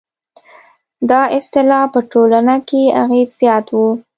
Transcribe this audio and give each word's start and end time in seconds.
دا 1.09 1.21
اصطلاح 1.37 1.83
په 1.93 1.99
ټولنه 2.11 2.55
کې 2.67 2.81
اغېز 3.03 3.29
زیات 3.41 3.67
و. 3.71 3.79